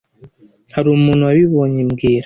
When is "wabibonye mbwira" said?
1.27-2.19